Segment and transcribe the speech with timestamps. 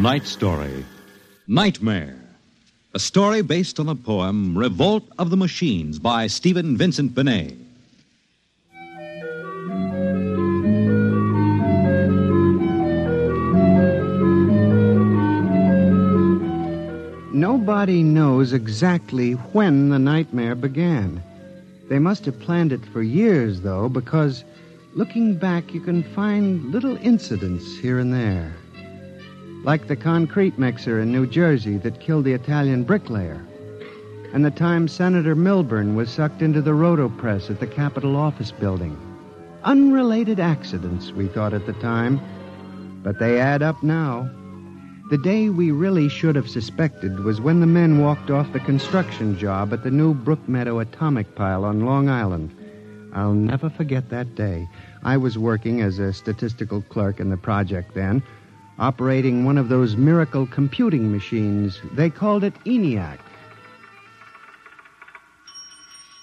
[0.00, 0.86] Tonight's story
[1.46, 2.16] Nightmare.
[2.94, 7.54] A story based on the poem, Revolt of the Machines, by Stephen Vincent Benet.
[17.34, 21.22] Nobody knows exactly when the nightmare began.
[21.90, 24.44] They must have planned it for years, though, because
[24.94, 28.56] looking back, you can find little incidents here and there.
[29.62, 33.44] Like the concrete mixer in New Jersey that killed the Italian bricklayer,
[34.32, 38.98] and the time Senator Milburn was sucked into the rotopress at the Capitol office building.
[39.64, 42.18] Unrelated accidents, we thought at the time,
[43.02, 44.30] but they add up now.
[45.10, 49.36] The day we really should have suspected was when the men walked off the construction
[49.36, 52.56] job at the new Brookmeadow atomic pile on Long Island.
[53.12, 54.66] I'll never forget that day.
[55.02, 58.22] I was working as a statistical clerk in the project then,
[58.80, 61.80] operating one of those miracle computing machines.
[61.92, 63.18] They called it ENIAC.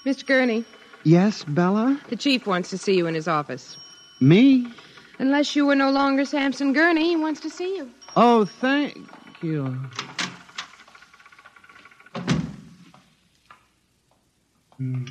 [0.05, 0.25] Mr.
[0.25, 0.65] Gurney,
[1.03, 1.99] Yes, Bella?
[2.09, 3.77] the chief wants to see you in his office.
[4.19, 4.67] Me?
[5.19, 7.89] Unless you were no longer Samson Gurney, he wants to see you.
[8.15, 8.97] Oh, thank
[9.41, 9.77] you.
[14.77, 15.05] Hmm.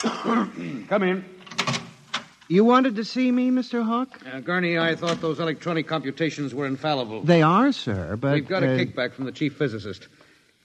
[0.88, 1.24] Come in.
[2.50, 3.84] You wanted to see me, Mr.
[3.84, 4.20] Hawk?
[4.26, 7.22] Uh, Gurney, I thought those electronic computations were infallible.
[7.22, 8.32] They are, sir, but.
[8.32, 10.08] We've got a uh, kickback from the chief physicist.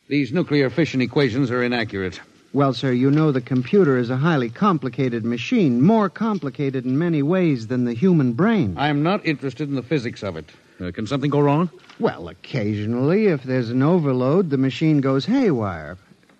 [0.07, 2.21] These nuclear fission equations are inaccurate.
[2.53, 7.21] Well, sir, you know the computer is a highly complicated machine, more complicated in many
[7.21, 8.75] ways than the human brain.
[8.77, 10.49] I'm not interested in the physics of it.
[10.79, 11.69] Uh, can something go wrong?
[11.99, 15.97] Well, occasionally, if there's an overload, the machine goes haywire.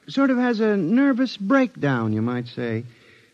[0.08, 2.86] Sort of has a nervous breakdown, you might say.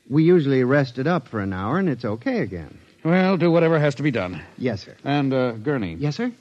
[0.09, 2.78] We usually rest it up for an hour, and it's okay again.
[3.03, 4.42] Well, do whatever has to be done.
[4.58, 4.96] Yes, sir.
[5.03, 6.31] And, uh, Gurney, Yes, sir?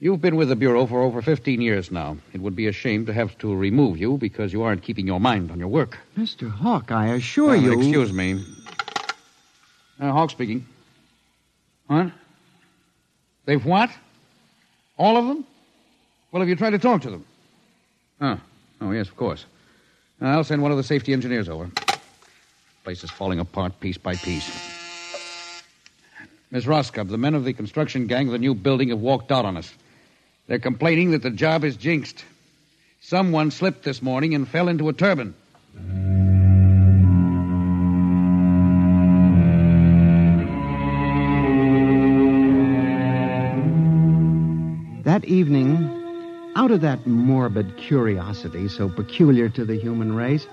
[0.00, 2.16] you've been with the Bureau for over 15 years now.
[2.32, 5.20] It would be a shame to have to remove you because you aren't keeping your
[5.20, 5.98] mind on your work.
[6.18, 6.50] Mr.
[6.50, 7.72] Hawk, I assure Well, you.
[7.78, 8.44] Excuse me.
[9.98, 10.66] Uh, Hawk speaking.
[11.86, 12.10] What?
[13.46, 13.90] They've what?
[14.98, 15.46] All of them?
[16.32, 17.24] Well, have you tried to talk to them?
[18.20, 18.40] Oh.
[18.80, 19.46] Oh, yes, of course.
[20.20, 21.70] I'll send one of the safety engineers over.
[22.86, 24.48] Place is falling apart piece by piece.
[26.52, 29.44] Miss Roscoe, the men of the construction gang of the new building have walked out
[29.44, 29.74] on us.
[30.46, 32.24] They're complaining that the job is jinxed.
[33.00, 35.34] Someone slipped this morning and fell into a turbine.
[45.02, 50.46] That evening, out of that morbid curiosity so peculiar to the human race,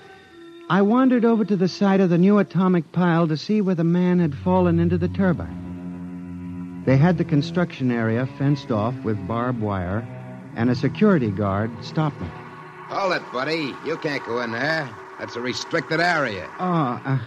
[0.70, 3.84] I wandered over to the site of the new atomic pile to see where the
[3.84, 6.84] man had fallen into the turbine.
[6.86, 10.08] They had the construction area fenced off with barbed wire,
[10.56, 12.28] and a security guard stopped me.
[12.88, 13.74] Hold it, buddy.
[13.86, 14.90] You can't go in there.
[15.20, 16.50] That's a restricted area.
[16.60, 17.20] Oh, uh,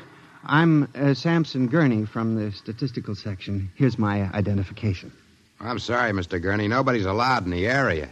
[0.45, 3.71] I'm uh, Samson Gurney from the statistical section.
[3.75, 5.13] Here's my identification.
[5.61, 6.41] I'm sorry, Mr.
[6.41, 6.69] Gurney.
[6.69, 8.09] Nobody's allowed in the area.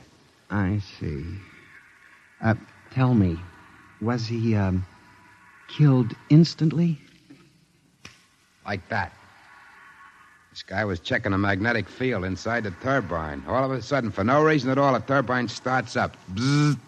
[0.50, 1.24] I see.
[2.42, 2.54] Uh,
[2.92, 3.38] tell me,
[4.00, 4.84] was he, um,
[5.76, 6.98] killed instantly?
[8.66, 9.12] Like that.
[10.50, 13.42] This guy was checking a magnetic field inside the turbine.
[13.48, 16.16] All of a sudden, for no reason at all, the turbine starts up.
[16.34, 16.78] Bzzz,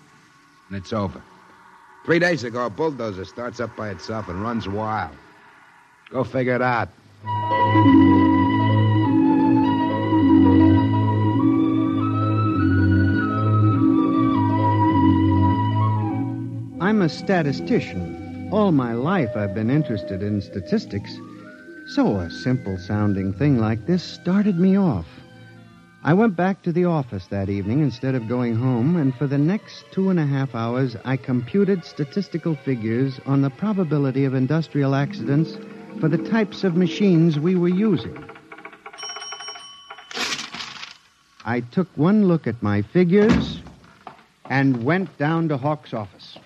[0.68, 1.20] and it's over.
[2.04, 5.16] Three days ago, a bulldozer starts up by itself and runs wild.
[6.10, 6.88] Go figure it out.
[16.80, 18.15] I'm a statistician.
[18.52, 21.12] All my life I've been interested in statistics.
[21.88, 25.06] So a simple sounding thing like this started me off.
[26.04, 29.37] I went back to the office that evening instead of going home, and for the
[29.37, 34.94] next two and a half hours, I computed statistical figures on the probability of industrial
[34.94, 35.58] accidents
[35.99, 38.16] for the types of machines we were using.
[41.44, 43.60] I took one look at my figures
[44.49, 46.38] and went down to Hawk's office.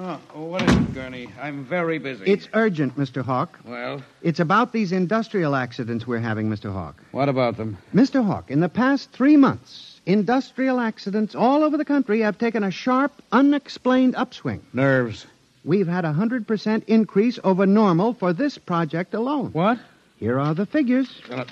[0.00, 1.28] Oh, what is it, Gurney?
[1.42, 2.24] I'm very busy.
[2.26, 3.22] It's urgent, Mr.
[3.22, 3.58] Hawk.
[3.64, 6.72] Well, It's about these industrial accidents we're having, Mr.
[6.72, 7.02] Hawk.
[7.10, 7.76] what about them?
[7.92, 8.24] Mr.
[8.24, 12.70] Hawk, in the past three months, industrial accidents all over the country have taken a
[12.70, 14.62] sharp, unexplained upswing.
[14.72, 15.26] Nerves.
[15.64, 19.50] We've had a 100% increase over normal for this project alone.
[19.52, 19.78] What?
[20.16, 21.20] Here are the figures.
[21.28, 21.44] Uh,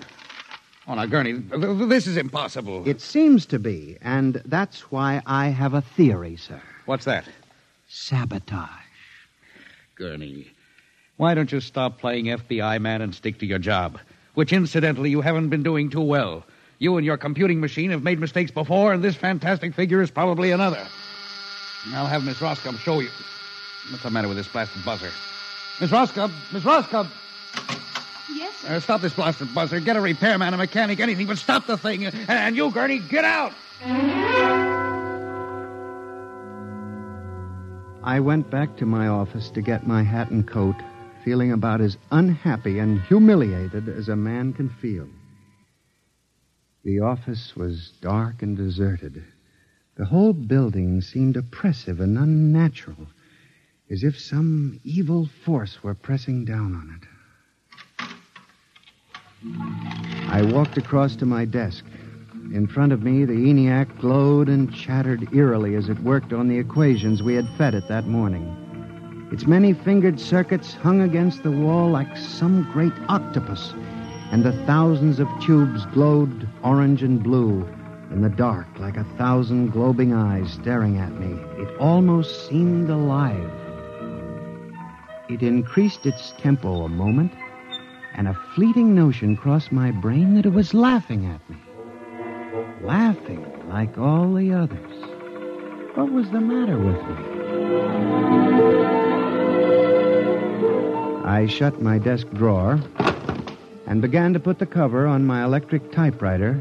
[0.87, 2.89] oh, now, Gurney, th- th- this is impossible.
[2.89, 6.63] It seems to be, and that's why I have a theory, sir.
[6.85, 7.25] What's that?
[7.89, 8.69] Sabotage.
[9.95, 10.49] Gurney,
[11.17, 13.99] why don't you stop playing FBI man and stick to your job?
[14.35, 16.45] Which, incidentally, you haven't been doing too well.
[16.79, 20.51] You and your computing machine have made mistakes before, and this fantastic figure is probably
[20.51, 20.87] another.
[21.95, 23.09] I'll have Miss Roscoe show you.
[23.91, 25.11] What's the matter with this blasted buzzer?
[25.81, 26.31] Miss Roscoe!
[26.53, 27.07] Miss Roscoe!
[28.35, 28.75] Yes, sir.
[28.75, 29.79] Uh, stop this blasted buzzer.
[29.81, 32.05] Get a repairman, a mechanic, anything, but stop the thing.
[32.05, 33.53] And, and you, Gurney, get out!
[38.07, 40.77] I went back to my office to get my hat and coat,
[41.25, 45.09] feeling about as unhappy and humiliated as a man can feel.
[46.85, 49.25] The office was dark and deserted.
[49.97, 53.09] The whole building seemed oppressive and unnatural,
[53.91, 57.09] as if some evil force were pressing down on it.
[60.31, 61.85] I walked across to my desk.
[62.53, 66.59] In front of me, the ENIAC glowed and chattered eerily as it worked on the
[66.59, 69.29] equations we had fed it that morning.
[69.33, 73.75] Its many fingered circuits hung against the wall like some great octopus,
[74.31, 77.67] and the thousands of tubes glowed orange and blue
[78.13, 81.33] in the dark like a thousand globing eyes staring at me.
[81.61, 83.51] It almost seemed alive.
[85.29, 87.33] It increased its tempo a moment,
[88.15, 91.66] and a fleeting notion crossed my brain that it was laughing at me
[92.83, 94.93] laughing like all the others.
[95.97, 97.17] What was the matter with me?
[101.25, 102.81] I shut my desk drawer
[103.87, 106.55] and began to put the cover on my electric typewriter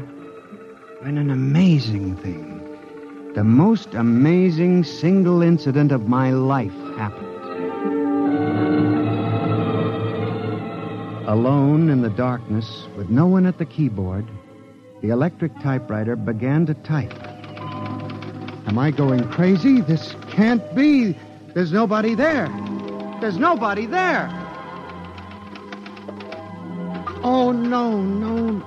[1.00, 7.26] when an amazing thing, the most amazing single incident of my life happened.
[11.28, 14.26] Alone in the darkness, with no one at the keyboard,
[15.02, 17.12] the electric typewriter began to type.
[18.66, 19.80] Am I going crazy?
[19.80, 21.16] This can't be.
[21.54, 22.48] There's nobody there.
[23.20, 24.28] There's nobody there.
[27.22, 28.64] Oh no, no.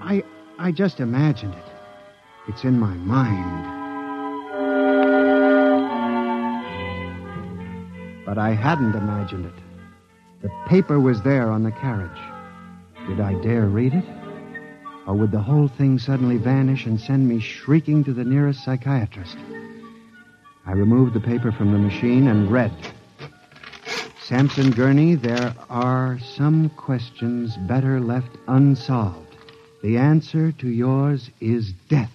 [0.00, 0.22] I
[0.58, 1.64] I just imagined it.
[2.48, 3.78] It's in my mind.
[8.24, 9.54] But I hadn't imagined it.
[10.42, 12.20] The paper was there on the carriage.
[13.08, 14.04] Did I dare read it?
[15.10, 19.36] Or would the whole thing suddenly vanish and send me shrieking to the nearest psychiatrist?
[20.64, 22.70] I removed the paper from the machine and read.
[24.22, 29.36] Samson Gurney, there are some questions better left unsolved.
[29.82, 32.12] The answer to yours is death.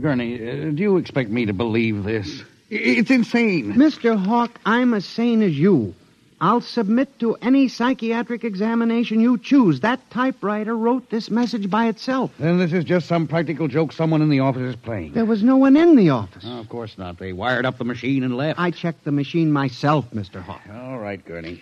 [0.00, 2.44] Gurney, uh, do you expect me to believe this?
[2.70, 3.74] I- It's insane.
[3.74, 4.16] Mr.
[4.16, 5.94] Hawk, I'm as sane as you.
[6.40, 9.80] I'll submit to any psychiatric examination you choose.
[9.80, 12.30] That typewriter wrote this message by itself.
[12.38, 15.14] Then this is just some practical joke someone in the office is playing.
[15.14, 16.44] There was no one in the office.
[16.46, 17.18] Oh, of course not.
[17.18, 18.60] They wired up the machine and left.
[18.60, 20.40] I checked the machine myself, Mr.
[20.40, 20.62] Hawk.
[20.72, 21.60] All right, Gurney.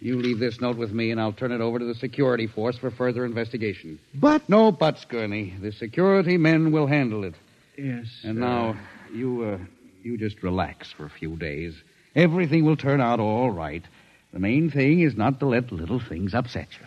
[0.00, 2.76] You leave this note with me, and I'll turn it over to the security force
[2.78, 4.00] for further investigation.
[4.14, 4.48] But.
[4.48, 5.54] No buts, Gurney.
[5.60, 7.34] The security men will handle it.
[7.78, 8.06] Yes.
[8.24, 8.76] And now,
[9.14, 9.58] you, uh,
[10.02, 11.74] you just relax for a few days.
[12.16, 13.84] Everything will turn out all right.
[14.32, 16.86] The main thing is not to let little things upset you.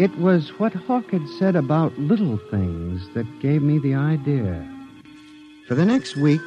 [0.00, 4.66] It was what Hawk had said about little things that gave me the idea.
[5.68, 6.40] For the next week,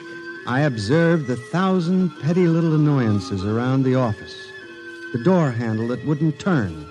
[0.48, 4.36] I observed the thousand petty little annoyances around the office
[5.14, 6.88] the door handle that wouldn't turn,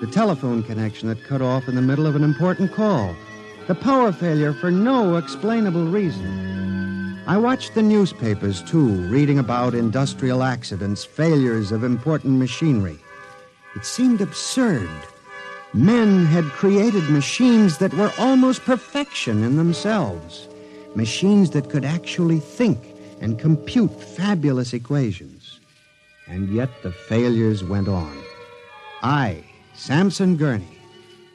[0.00, 3.16] the telephone connection that cut off in the middle of an important call,
[3.66, 7.20] the power failure for no explainable reason.
[7.26, 12.98] I watched the newspapers, too, reading about industrial accidents, failures of important machinery.
[13.76, 14.88] It seemed absurd.
[15.74, 20.48] Men had created machines that were almost perfection in themselves,
[20.94, 22.78] machines that could actually think
[23.20, 25.60] and compute fabulous equations.
[26.28, 28.16] And yet the failures went on.
[29.02, 29.44] I,
[29.78, 30.76] Samson Gurney,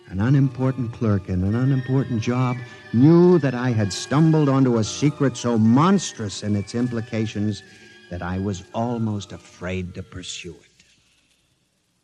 [0.10, 2.58] an unimportant clerk in an unimportant job,
[2.92, 7.64] knew that I had stumbled onto a secret so monstrous in its implications
[8.10, 10.86] that I was almost afraid to pursue it.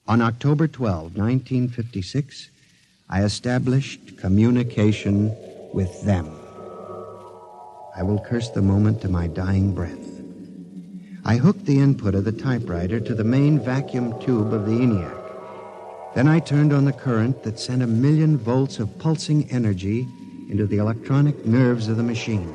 [0.08, 2.50] On October 12, 1956,
[3.10, 5.36] I established communication
[5.74, 6.26] with them.
[7.98, 10.22] I will curse the moment to my dying breath.
[11.26, 15.19] I hooked the input of the typewriter to the main vacuum tube of the ENIAC.
[16.16, 20.08] Then I turned on the current that sent a million volts of pulsing energy
[20.50, 22.54] into the electronic nerves of the machine.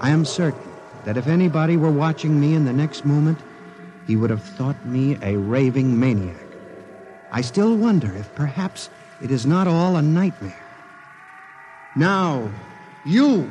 [0.00, 0.72] I am certain
[1.04, 3.38] that if anybody were watching me in the next moment,
[4.06, 6.46] he would have thought me a raving maniac.
[7.30, 8.88] I still wonder if perhaps
[9.22, 10.64] it is not all a nightmare.
[11.94, 12.50] Now,
[13.04, 13.50] you,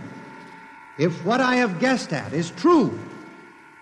[0.98, 3.00] if what I have guessed at is true,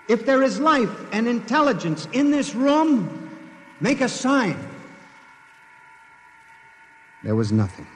[0.09, 3.29] if there is life and intelligence in this room,
[3.79, 4.57] make a sign.
[7.23, 7.87] There was nothing.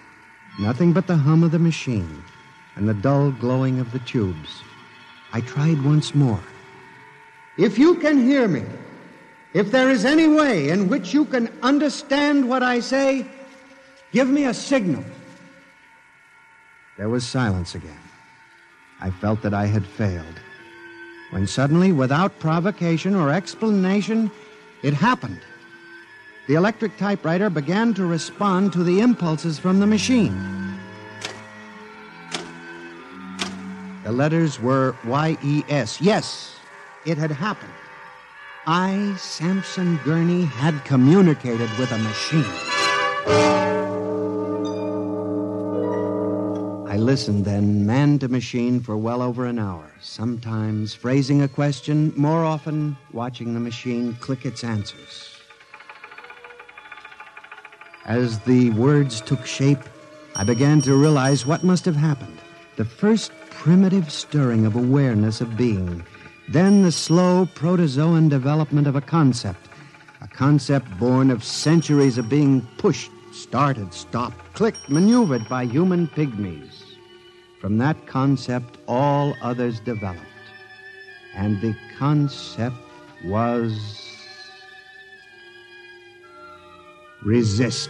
[0.59, 2.23] Nothing but the hum of the machine
[2.75, 4.63] and the dull glowing of the tubes.
[5.33, 6.41] I tried once more.
[7.57, 8.63] If you can hear me,
[9.53, 13.25] if there is any way in which you can understand what I say,
[14.11, 15.03] give me a signal.
[16.97, 17.99] There was silence again.
[18.99, 20.39] I felt that I had failed.
[21.31, 24.31] When suddenly, without provocation or explanation,
[24.81, 25.41] it happened.
[26.47, 30.33] The electric typewriter began to respond to the impulses from the machine.
[34.05, 35.99] The letters were Y-E-S.
[35.99, 36.55] Yes,
[37.05, 37.73] it had happened.
[38.65, 42.45] I, Samson Gurney, had communicated with a machine.
[46.87, 52.13] I listened then, man to machine, for well over an hour, sometimes phrasing a question,
[52.15, 55.36] more often watching the machine click its answers.
[58.07, 59.83] As the words took shape,
[60.33, 62.39] I began to realize what must have happened.
[62.77, 66.05] The first primitive stirring of awareness of being,
[66.47, 69.67] then the slow protozoan development of a concept,
[70.21, 76.83] a concept born of centuries of being pushed, started, stopped, clicked, maneuvered by human pygmies.
[77.59, 80.21] From that concept, all others developed.
[81.35, 82.77] And the concept
[83.25, 84.06] was
[87.27, 87.89] resist.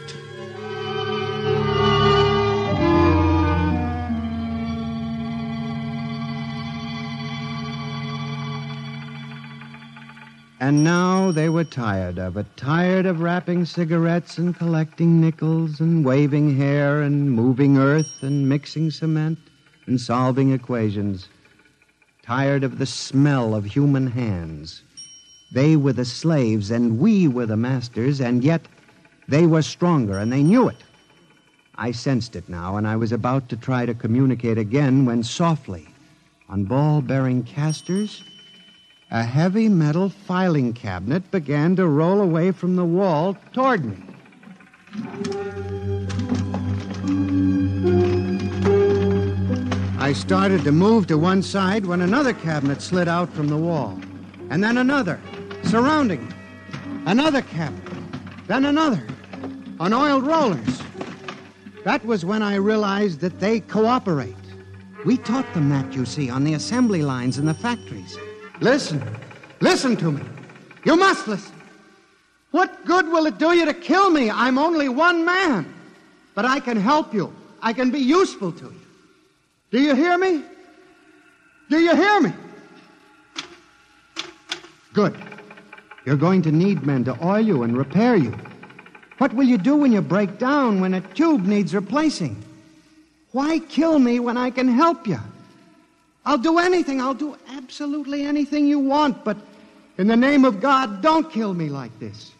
[10.60, 16.03] And now they were tired of it, tired of wrapping cigarettes and collecting nickels and
[16.03, 19.38] waving hair and moving earth and mixing cement
[19.86, 21.29] and solving equations.
[22.24, 24.82] Tired of the smell of human hands.
[25.51, 28.67] They were the slaves and we were the masters, and yet
[29.27, 30.84] they were stronger and they knew it.
[31.75, 35.88] I sensed it now, and I was about to try to communicate again when softly,
[36.50, 38.24] on ball bearing casters,
[39.12, 44.03] a heavy metal filing cabinet began to roll away from the wall toward me.
[50.00, 54.00] I started to move to one side when another cabinet slid out from the wall,
[54.50, 55.19] and then another,
[55.63, 56.34] surrounding me.
[57.05, 57.93] Another cabinet,
[58.48, 59.05] then another,
[59.79, 60.81] on oiled rollers.
[61.84, 64.36] That was when I realized that they cooperate.
[65.05, 68.17] We taught them that, you see, on the assembly lines in the factories.
[68.60, 69.01] Listen.
[69.62, 70.22] Listen to me.
[70.84, 71.53] You must listen.
[72.51, 74.29] What good will it do you to kill me?
[74.29, 75.74] I'm only one man.
[76.34, 77.34] But I can help you.
[77.62, 78.81] I can be useful to you.
[79.72, 80.43] Do you hear me?
[81.69, 82.34] Do you hear me?
[84.93, 85.17] Good.
[86.05, 88.34] You're going to need men to oil you and repair you.
[89.17, 92.43] What will you do when you break down, when a tube needs replacing?
[93.31, 95.19] Why kill me when I can help you?
[96.25, 97.01] I'll do anything.
[97.01, 99.38] I'll do absolutely anything you want, but
[99.97, 102.31] in the name of God, don't kill me like this.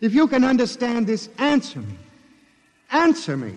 [0.00, 1.98] If you can understand this, answer me.
[2.90, 3.54] Answer me.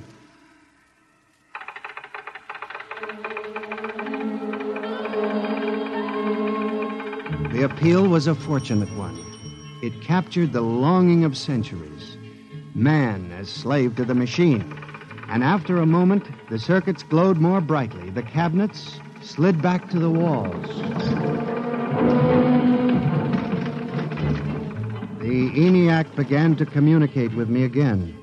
[7.51, 9.29] The appeal was a fortunate one.
[9.82, 12.18] It captured the longing of centuries.
[12.76, 14.76] Man as slave to the machine.
[15.30, 18.10] And after a moment, the circuits glowed more brightly.
[18.10, 20.68] The cabinets slid back to the walls.
[25.20, 28.18] The ENIAC began to communicate with me again.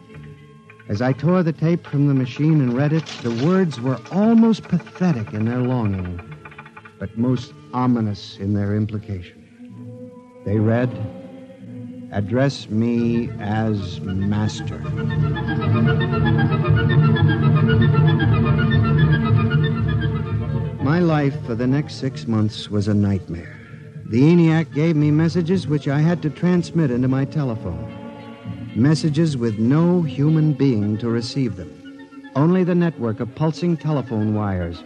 [0.89, 4.65] As I tore the tape from the machine and read it, the words were almost
[4.65, 6.21] pathetic in their longing,
[6.99, 9.43] but most ominous in their implication.
[10.45, 10.91] They read,
[12.13, 14.79] Address me as Master.
[20.83, 23.59] My life for the next six months was a nightmare.
[24.07, 27.93] The ENIAC gave me messages which I had to transmit into my telephone.
[28.77, 31.73] Messages with no human being to receive them.
[32.37, 34.85] Only the network of pulsing telephone wires,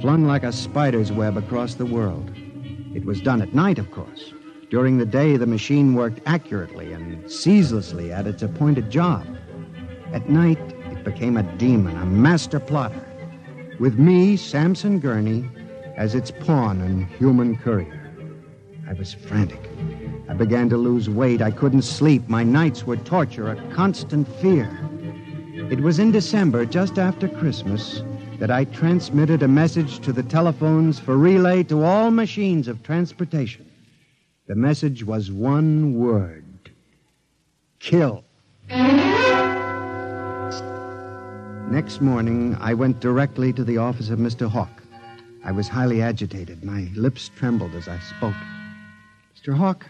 [0.00, 2.30] flung like a spider's web across the world.
[2.94, 4.32] It was done at night, of course.
[4.74, 9.24] During the day, the machine worked accurately and ceaselessly at its appointed job.
[10.12, 10.58] At night,
[10.90, 13.00] it became a demon, a master plotter,
[13.78, 15.48] with me, Samson Gurney,
[15.96, 18.10] as its pawn and human courier.
[18.88, 19.70] I was frantic.
[20.28, 21.40] I began to lose weight.
[21.40, 22.28] I couldn't sleep.
[22.28, 24.68] My nights were torture, a constant fear.
[25.70, 28.02] It was in December, just after Christmas,
[28.40, 33.70] that I transmitted a message to the telephones for relay to all machines of transportation.
[34.46, 36.44] The message was one word
[37.78, 38.24] kill.
[41.70, 44.46] Next morning, I went directly to the office of Mr.
[44.46, 44.82] Hawk.
[45.44, 46.62] I was highly agitated.
[46.62, 48.34] My lips trembled as I spoke.
[49.34, 49.56] Mr.
[49.56, 49.86] Hawk,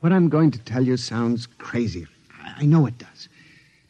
[0.00, 2.08] what I'm going to tell you sounds crazy.
[2.56, 3.28] I know it does.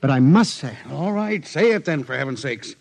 [0.02, 0.76] But I must say.
[0.90, 2.74] All right, say it then, for heaven's sakes.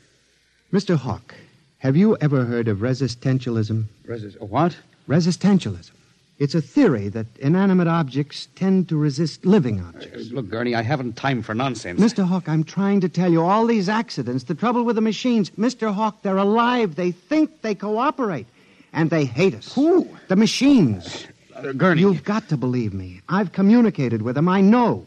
[0.74, 0.98] Mr.
[0.98, 1.36] Hawk,
[1.78, 3.86] have you ever heard of resistentialism?
[4.06, 4.42] Resist.
[4.42, 4.76] What?
[5.08, 5.92] Resistentialism.
[6.42, 10.32] It's a theory that inanimate objects tend to resist living objects.
[10.32, 12.02] Uh, look, Gurney, I haven't time for nonsense.
[12.02, 12.26] Mr.
[12.26, 15.52] Hawk, I'm trying to tell you all these accidents, the trouble with the machines.
[15.52, 15.94] Mr.
[15.94, 16.96] Hawk, they're alive.
[16.96, 18.48] They think they cooperate.
[18.92, 19.72] And they hate us.
[19.76, 20.10] Who?
[20.30, 21.28] The machines.
[21.56, 22.02] Uh, Gurney.
[22.02, 23.22] You've got to believe me.
[23.30, 24.50] I've communicated with them.
[24.50, 25.06] I know.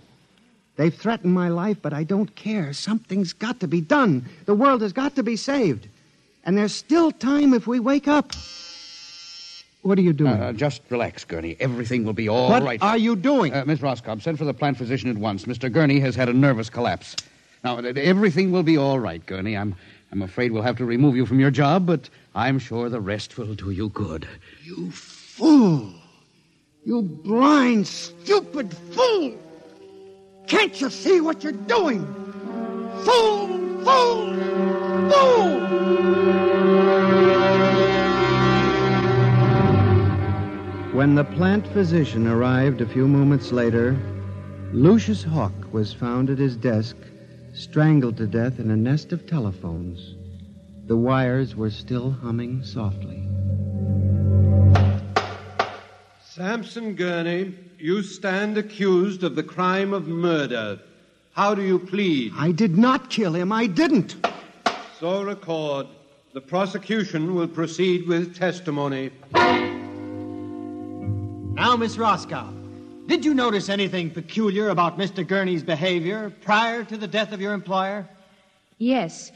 [0.77, 2.73] They've threatened my life, but I don't care.
[2.73, 4.25] Something's got to be done.
[4.45, 5.89] The world has got to be saved.
[6.45, 8.31] And there's still time if we wake up.
[9.85, 10.33] What are you doing?
[10.33, 11.59] Uh, just relax, Gurney.
[11.61, 12.83] Everything will be all what right.
[12.83, 13.53] are you doing?
[13.53, 15.45] Uh, Miss Roscoe, send for the plant physician at once.
[15.45, 15.71] Mr.
[15.71, 17.15] Gurney has had a nervous collapse.
[17.63, 19.59] Now, everything will be all right, Gurney.
[19.59, 19.75] I'm,
[20.11, 23.37] I'm afraid we'll have to remove you from your job, but I'm sure the rest
[23.37, 24.27] will do you good.
[24.63, 25.93] You fool!
[26.87, 29.35] You blind, stupid fool!
[30.47, 32.07] Can't you see what you're doing?
[33.05, 33.85] Fool!
[33.85, 35.11] Fool!
[35.11, 36.24] Fool!
[41.05, 43.95] When the plant physician arrived a few moments later,
[44.73, 46.97] Lucius Hawk was found at his desk,
[47.53, 50.15] strangled to death in a nest of telephones.
[50.87, 53.23] The wires were still humming softly.
[56.25, 60.81] Samson Gurney, you stand accused of the crime of murder.
[61.33, 62.33] How do you plead?
[62.35, 63.53] I did not kill him.
[63.53, 64.17] I didn't.
[64.99, 65.87] So record.
[66.33, 69.11] The prosecution will proceed with testimony.
[71.65, 72.53] Now, Miss Roscoe,
[73.07, 75.27] did you notice anything peculiar about Mr.
[75.27, 78.07] Gurney's behavior prior to the death of your employer?
[78.77, 79.33] Yes.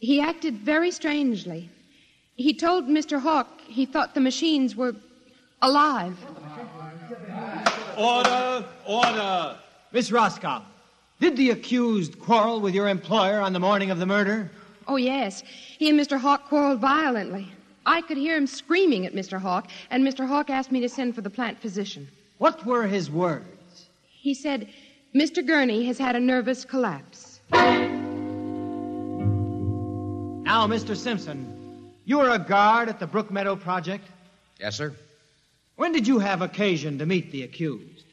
[0.00, 1.70] He acted very strangely.
[2.34, 3.20] He told Mr.
[3.20, 4.96] Hawk he thought the machines were
[5.62, 6.18] alive.
[7.96, 8.64] Order!
[8.84, 9.56] Order!
[9.92, 10.62] Miss Roscoe,
[11.20, 14.50] did the accused quarrel with your employer on the morning of the murder?
[14.88, 15.44] Oh, yes.
[15.78, 16.18] He and Mr.
[16.18, 17.46] Hawk quarreled violently.
[17.86, 19.40] I could hear him screaming at Mr.
[19.40, 20.26] Hawk, and Mr.
[20.26, 22.08] Hawk asked me to send for the plant physician.
[22.38, 23.86] What were his words?
[24.08, 24.68] He said,
[25.14, 25.44] Mr.
[25.44, 27.40] Gurney has had a nervous collapse.
[30.50, 30.96] Now, Mr.
[30.96, 34.06] Simpson, you were a guard at the Brook Meadow Project.
[34.58, 34.94] Yes, sir.
[35.76, 38.04] When did you have occasion to meet the accused?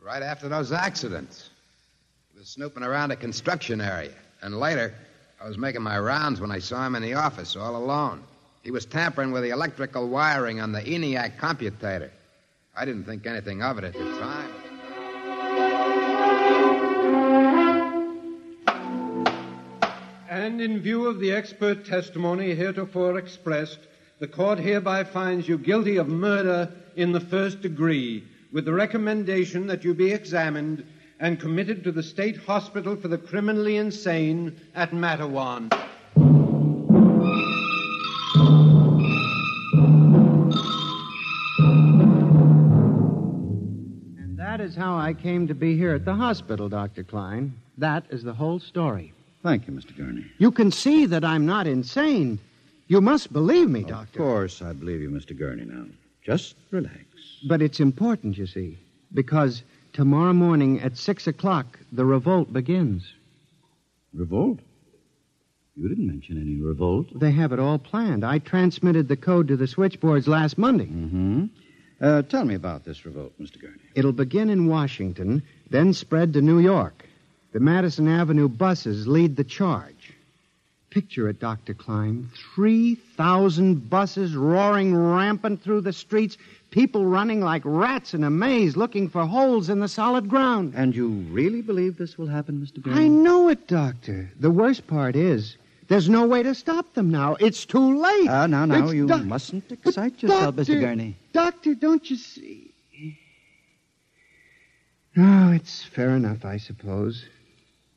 [0.00, 1.50] Right after those accidents.
[2.32, 4.14] He was snooping around a construction area.
[4.40, 4.94] And later,
[5.40, 8.22] I was making my rounds when I saw him in the office all alone.
[8.62, 12.10] He was tampering with the electrical wiring on the ENIAC computator.
[12.76, 14.50] I didn't think anything of it at the time.
[20.30, 23.80] And in view of the expert testimony heretofore expressed,
[24.20, 29.66] the court hereby finds you guilty of murder in the first degree, with the recommendation
[29.66, 30.86] that you be examined
[31.18, 35.72] and committed to the state hospital for the criminally insane at Matteawan.
[44.62, 47.02] Is how I came to be here at the hospital, Dr.
[47.02, 47.52] Klein.
[47.78, 49.12] That is the whole story.
[49.42, 49.96] Thank you, Mr.
[49.96, 50.24] Gurney.
[50.38, 52.38] You can see that I'm not insane.
[52.86, 54.20] You must believe me, Doctor.
[54.20, 55.36] Of course, I believe you, Mr.
[55.36, 55.86] Gurney, now.
[56.24, 57.04] Just relax.
[57.48, 58.78] But it's important, you see,
[59.12, 63.12] because tomorrow morning at six o'clock, the revolt begins.
[64.14, 64.60] Revolt?
[65.74, 67.08] You didn't mention any revolt.
[67.18, 68.24] They have it all planned.
[68.24, 70.86] I transmitted the code to the switchboards last Monday.
[70.86, 71.46] Mm-hmm.
[72.02, 73.60] Uh, tell me about this revolt, Mr.
[73.60, 73.78] Gurney.
[73.94, 77.06] It'll begin in Washington, then spread to New York.
[77.52, 80.12] The Madison Avenue buses lead the charge.
[80.90, 81.74] Picture it, Dr.
[81.74, 82.28] Klein.
[82.54, 86.36] 3,000 buses roaring rampant through the streets,
[86.70, 90.74] people running like rats in a maze looking for holes in the solid ground.
[90.76, 92.82] And you really believe this will happen, Mr.
[92.82, 93.04] Gurney?
[93.04, 94.30] I know it, Doctor.
[94.40, 95.56] The worst part is,
[95.88, 97.34] there's no way to stop them now.
[97.40, 98.28] It's too late.
[98.28, 100.80] Ah, now, now, It's you doc- mustn't But excite yourself, doctor, Mr.
[100.80, 101.16] Gurney.
[101.32, 102.68] Doctor, don't you see?
[105.16, 107.26] Oh, it's fair enough, I suppose.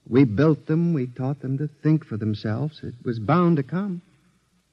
[0.08, 2.82] We built them, we taught them to think for themselves.
[2.84, 4.02] It was bound to come.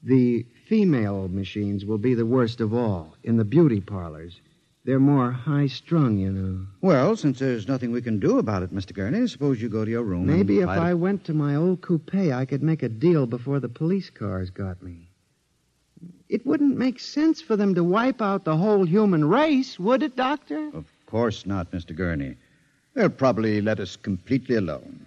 [0.03, 4.41] The female machines will be the worst of all in the beauty parlors.
[4.85, 6.67] They're more high strung, you know.
[6.81, 8.93] Well, since there's nothing we can do about it, Mr.
[8.93, 10.27] Gurney, suppose you go to your room.
[10.27, 13.61] Maybe and if I went to my old coupe, I could make a deal before
[13.61, 15.09] the police cars got me.
[16.29, 20.17] It wouldn't make sense for them to wipe out the whole human race, would it,
[20.17, 20.71] Doctor?
[20.75, 21.95] Of course not, Mr.
[21.95, 22.35] Gurney.
[22.95, 25.07] They'll probably let us completely alone.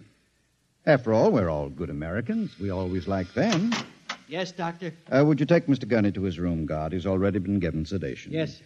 [0.86, 2.58] After all, we're all good Americans.
[2.60, 3.74] We always like them.
[4.30, 4.94] Yes, Doctor.
[5.14, 5.88] Uh, would you take Mr.
[5.88, 6.94] Gurney to his room, guard?
[6.94, 8.32] He's already been given sedation.
[8.32, 8.62] Yes.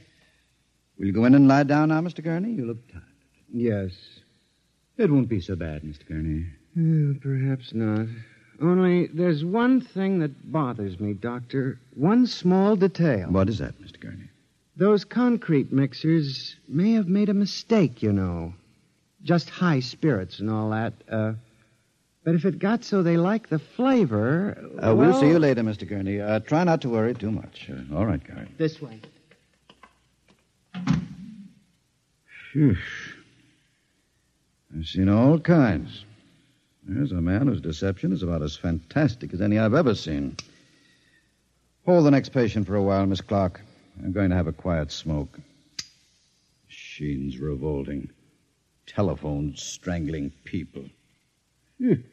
[1.00, 2.22] Will you go in and lie down now, Mr.
[2.22, 2.52] Gurney?
[2.52, 3.04] You look tired.
[3.54, 3.92] Yes.
[4.98, 6.06] It won't be so bad, Mr.
[6.06, 6.46] Gurney.
[6.76, 8.08] Well, perhaps not.
[8.62, 11.80] Only there's one thing that bothers me, Doctor.
[11.96, 13.30] One small detail.
[13.30, 13.98] What is that, Mr.
[14.00, 14.30] Gurney?
[14.76, 18.54] Those concrete mixers may have made a mistake, you know.
[19.24, 20.94] Just high spirits and all that.
[21.10, 21.34] Uh,
[22.26, 24.58] but if it got so they like the flavor.
[24.84, 25.88] Uh, we'll well- see you later, Mr.
[25.88, 26.20] Gurney.
[26.20, 27.70] Uh, try not to worry too much.
[27.70, 28.50] Uh, all right, guard.
[28.58, 29.00] This way.
[32.52, 32.78] Phew.
[34.76, 36.06] I've seen all kinds.
[36.84, 40.36] There's a man whose deception is about as fantastic as any I've ever seen.
[41.86, 43.62] Hold the next patient for a while, Miss Clark.
[44.04, 45.40] I'm going to have a quiet smoke.
[46.68, 48.10] Machines revolting.
[48.88, 50.84] Telephones strangling people.
[51.78, 52.04] Phew.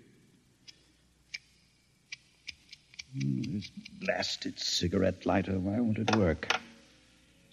[3.18, 3.70] Hmm, This
[4.00, 6.54] blasted cigarette lighter, why won't it work?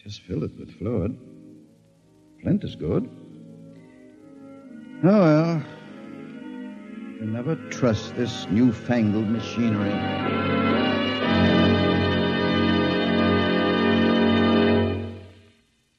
[0.03, 1.17] Just fill it with fluid.
[2.43, 3.09] Flint is good.
[5.05, 5.63] Oh, well.
[7.19, 9.93] You never trust this newfangled machinery.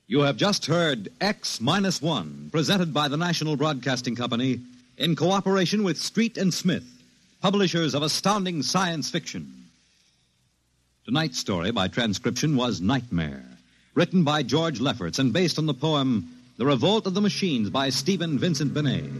[0.07, 4.61] You have just heard X Minus One, presented by the National Broadcasting Company
[4.99, 6.85] in cooperation with Street and Smith,
[7.41, 9.51] publishers of astounding science fiction.
[11.07, 13.47] Tonight's story by transcription was Nightmare,
[13.95, 17.91] written by George Lefferts and based on the poem The Revolt of the Machines by
[17.91, 19.11] Stephen Vincent Benet.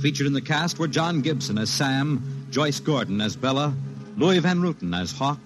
[0.00, 3.74] Featured in the cast were John Gibson as Sam, Joyce Gordon as Bella,
[4.16, 5.40] Louis Van Rooten as Hawk,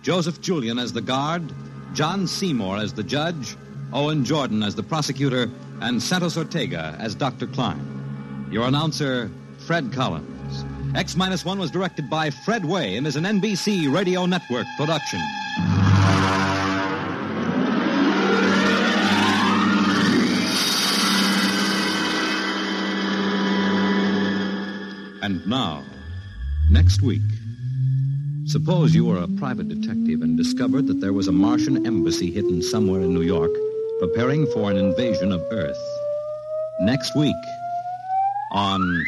[0.00, 1.52] Joseph Julian as the guard,
[1.92, 3.54] John Seymour as the judge,
[3.92, 5.50] Owen Jordan as the prosecutor,
[5.82, 7.46] and Santos Ortega as Dr.
[7.48, 8.48] Klein.
[8.50, 10.64] Your announcer, Fred Collins.
[10.94, 15.20] X Minus One was directed by Fred Weihe and is an NBC Radio Network production.
[25.26, 25.82] And now,
[26.70, 27.28] next week,
[28.44, 32.62] suppose you were a private detective and discovered that there was a Martian embassy hidden
[32.62, 33.50] somewhere in New York
[33.98, 35.84] preparing for an invasion of Earth.
[36.82, 37.34] Next week,
[38.52, 39.04] on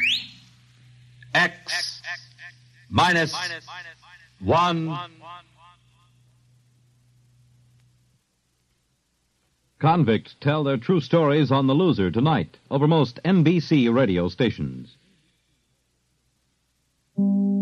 [1.37, 2.02] X
[2.90, 3.33] minus
[4.40, 4.98] one.
[9.78, 14.97] Convicts tell their true stories on The Loser tonight over most NBC radio stations
[17.18, 17.57] thank you